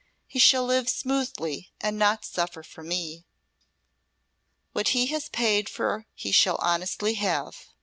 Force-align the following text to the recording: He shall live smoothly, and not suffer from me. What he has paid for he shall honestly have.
He 0.25 0.39
shall 0.39 0.65
live 0.65 0.89
smoothly, 0.89 1.73
and 1.79 1.95
not 1.95 2.25
suffer 2.25 2.63
from 2.63 2.87
me. 2.87 3.23
What 4.73 4.87
he 4.97 5.05
has 5.13 5.29
paid 5.29 5.69
for 5.69 6.07
he 6.15 6.31
shall 6.31 6.57
honestly 6.59 7.13
have. 7.13 7.67